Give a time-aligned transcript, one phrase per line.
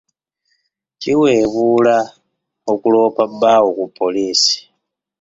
[1.01, 1.97] Kiweebuula
[2.71, 4.57] okuloopa bbaawo ku poliisi.